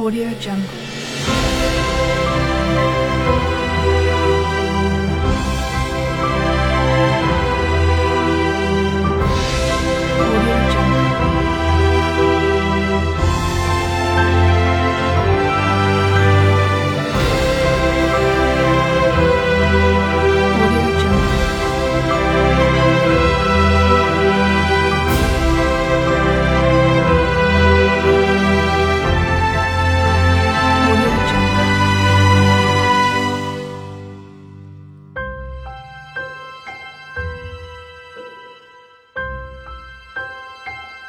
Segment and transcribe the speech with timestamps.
[0.00, 1.89] Audio Jungle.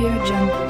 [0.00, 0.69] Audio Jungle.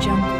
[0.00, 0.39] Jungle.